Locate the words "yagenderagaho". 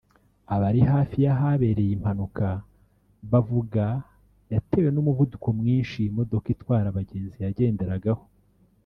7.45-8.23